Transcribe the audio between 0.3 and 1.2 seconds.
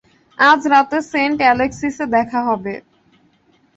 আজ রাতে